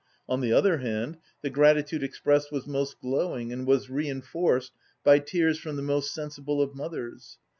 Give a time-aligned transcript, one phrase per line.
[0.27, 4.71] On the other hand, the gratitude expressed was most glowing and was reinforced
[5.03, 7.37] by tears from the most sensible of mothers.